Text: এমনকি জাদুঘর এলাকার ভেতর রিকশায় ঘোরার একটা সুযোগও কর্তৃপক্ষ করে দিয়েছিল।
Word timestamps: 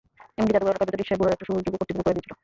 এমনকি 0.37 0.53
জাদুঘর 0.55 0.69
এলাকার 0.73 0.87
ভেতর 0.87 0.99
রিকশায় 1.01 1.19
ঘোরার 1.21 1.35
একটা 1.35 1.47
সুযোগও 1.49 1.79
কর্তৃপক্ষ 1.79 2.05
করে 2.05 2.15
দিয়েছিল। 2.15 2.33